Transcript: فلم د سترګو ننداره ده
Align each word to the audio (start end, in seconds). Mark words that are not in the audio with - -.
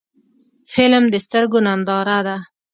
فلم 0.73 1.03
د 1.13 1.15
سترګو 1.25 1.59
ننداره 1.65 2.19
ده 2.27 2.37